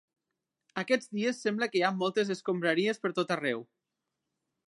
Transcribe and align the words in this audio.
Aquests 0.81 1.11
dies 1.17 1.41
sembla 1.47 1.67
que 1.73 1.79
hi 1.81 1.83
ha 1.89 1.93
moltes 1.99 2.33
escombraries 2.39 3.03
per 3.05 3.13
tot 3.19 3.35
arreu 3.39 3.65